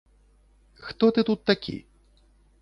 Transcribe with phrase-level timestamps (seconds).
[0.87, 1.77] Хто ты тут такі?